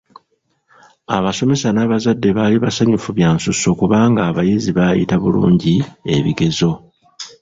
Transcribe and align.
Abasomesa 1.17 1.67
n'abazadde 1.73 2.29
baali 2.37 2.57
basanyufu 2.65 3.09
bya 3.17 3.29
nsusso 3.35 3.69
kubanga 3.79 4.21
abayizi 4.29 4.69
baayita 4.77 5.15
bulungi 5.23 5.75
ebigezo. 6.15 6.71